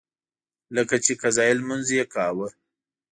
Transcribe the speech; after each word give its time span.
لکه 0.75 0.95
چې 1.03 1.11
قضایي 1.21 1.53
لمونځ 1.59 1.87
یې 1.97 2.05
کاوه. 2.13 2.47